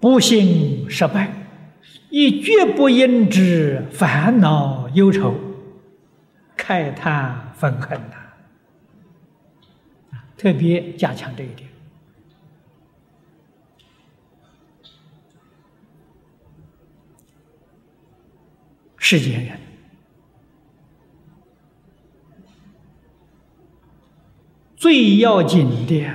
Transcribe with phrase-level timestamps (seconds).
[0.00, 1.32] 不幸失败，
[2.10, 5.34] 亦绝不因之烦恼忧愁，
[6.56, 8.16] 慨叹愤恨呐！
[10.36, 11.71] 特别加强这一点。
[19.12, 19.58] 世间人
[24.74, 26.10] 最要紧的。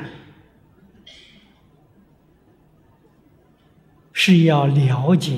[4.20, 5.38] 是要了解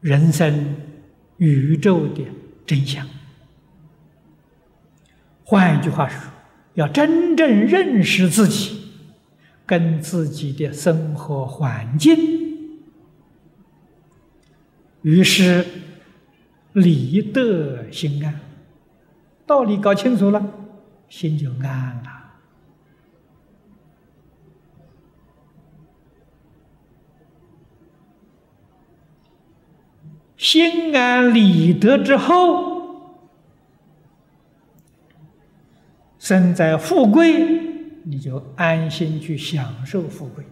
[0.00, 0.74] 人生、
[1.36, 2.24] 宇宙的
[2.64, 3.06] 真相。
[5.44, 6.18] 换一句话说，
[6.74, 8.90] 要真正认识自己，
[9.66, 12.45] 跟自己的生活环境，
[15.06, 15.64] 于是
[16.72, 18.40] 理得心安。
[19.46, 20.44] 道理搞清楚了，
[21.08, 22.12] 心就安了。
[30.36, 33.22] 心安理得之后，
[36.18, 37.62] 身在富贵，
[38.02, 40.42] 你就安心去享受富贵；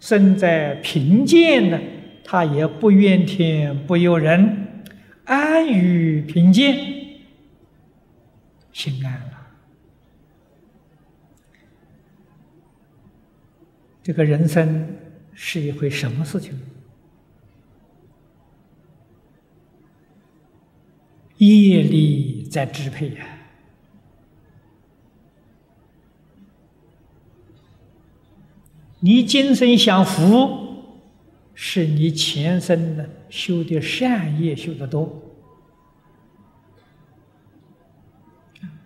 [0.00, 1.78] 身在贫贱呢，
[2.24, 4.84] 他也不怨天不由人，
[5.24, 6.76] 安于贫贱，
[8.72, 9.28] 心安了。
[14.02, 14.96] 这个人生
[15.32, 16.58] 是一回什么事情？
[21.38, 23.26] 业力在支配呀！
[29.00, 30.61] 你今生享福，
[31.64, 35.22] 是你前生的修的善业修的多。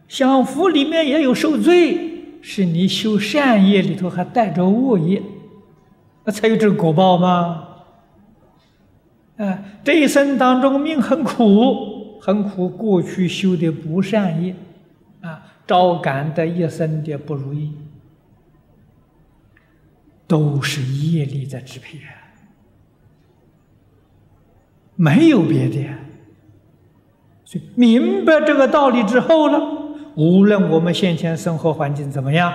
[0.07, 5.23] 享福里面也有受罪，是你修善业里头还带着恶业，
[6.25, 7.69] 那才有这个果报吗？
[9.39, 12.19] 啊，这一生当中命很苦。
[12.21, 14.55] 很苦，过去修的不善业，
[15.23, 17.73] 啊，招感的一生的不如意，
[20.27, 22.26] 都是业力在支配啊，
[24.97, 25.87] 没有别的。
[27.45, 29.59] 所以明白这个道理之后呢，
[30.17, 32.53] 无论我们先前生活环境怎么样，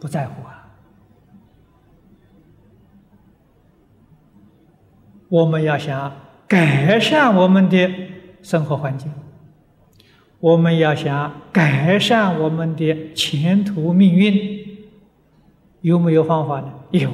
[0.00, 0.70] 不在乎啊。
[5.28, 6.12] 我们要想
[6.48, 7.90] 改善我们的。
[8.44, 9.08] 生活环境，
[10.40, 14.66] 我们要想改善我们的前途命运，
[15.82, 16.72] 有没有方法呢？
[16.90, 17.12] 有，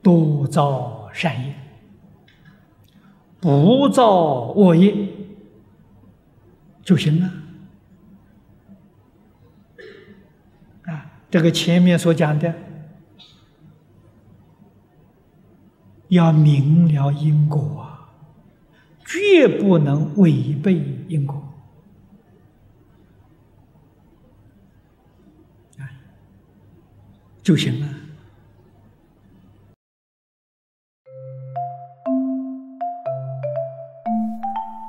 [0.00, 1.54] 多造善业，
[3.40, 5.08] 不造恶业
[6.82, 7.32] 就行了。
[10.82, 12.54] 啊，这个前面所讲的，
[16.08, 17.86] 要明了因果啊。
[19.06, 20.74] 绝不能违背
[21.08, 21.34] 因果
[25.78, 25.90] 啊，
[27.42, 27.88] 就行了。